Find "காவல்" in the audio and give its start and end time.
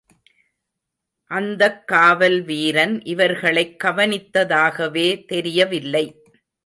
1.87-2.41